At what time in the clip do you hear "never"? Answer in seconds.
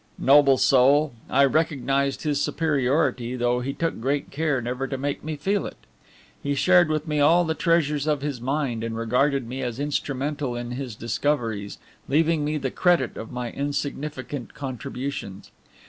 4.59-4.87